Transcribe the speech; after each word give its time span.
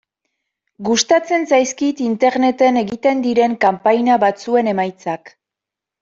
Gustatzen 0.87 1.43
zaizkit 1.57 1.99
Interneten 2.05 2.79
egiten 2.81 3.21
diren 3.25 3.53
kanpaina 3.65 4.17
batzuen 4.25 4.71
emaitzak. 4.73 5.31